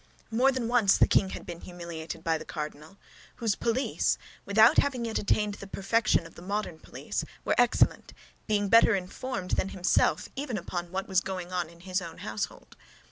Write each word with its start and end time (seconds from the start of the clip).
More 0.31 0.51
than 0.51 0.67
once 0.67 0.97
the 0.97 1.07
king 1.07 1.29
had 1.29 1.45
been 1.45 1.61
humiliated 1.61 2.23
by 2.23 2.39
the 2.39 2.43
cardinal, 2.43 2.97
whose 3.35 3.53
police, 3.53 4.17
without 4.45 4.79
having 4.79 5.05
yet 5.05 5.19
attained 5.19 5.53
the 5.53 5.67
perfection 5.67 6.25
of 6.25 6.33
the 6.33 6.41
modern 6.41 6.79
police, 6.79 7.23
were 7.45 7.53
excellent, 7.59 8.11
being 8.47 8.67
better 8.67 8.95
informed 8.95 9.51
than 9.51 9.69
himself, 9.69 10.27
even 10.35 10.57
upon 10.57 10.91
what 10.91 11.07
was 11.07 11.21
going 11.21 11.53
on 11.53 11.69
in 11.69 11.81
his 11.81 12.01
own 12.01 12.17
household. 12.17 12.75